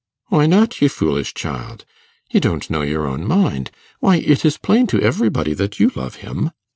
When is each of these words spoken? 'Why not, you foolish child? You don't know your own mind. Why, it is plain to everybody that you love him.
'Why 0.29 0.47
not, 0.47 0.81
you 0.81 0.89
foolish 0.89 1.35
child? 1.35 1.85
You 2.31 2.39
don't 2.39 2.71
know 2.71 2.81
your 2.81 3.05
own 3.05 3.27
mind. 3.27 3.69
Why, 3.99 4.15
it 4.17 4.43
is 4.43 4.57
plain 4.57 4.87
to 4.87 4.99
everybody 4.99 5.53
that 5.53 5.79
you 5.79 5.91
love 5.95 6.15
him. 6.25 6.49